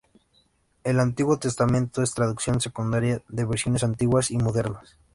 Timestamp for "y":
4.31-4.37